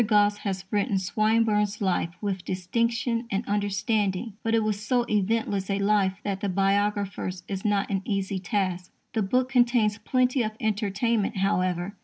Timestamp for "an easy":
7.91-8.39